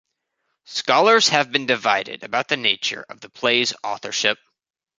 Scholars 0.65 1.27
have 1.29 1.51
been 1.51 1.67
divided 1.67 2.23
about 2.23 2.47
the 2.47 2.57
nature 2.57 3.05
of 3.07 3.19
the 3.21 3.29
play's 3.29 3.71
authorship. 3.83 4.39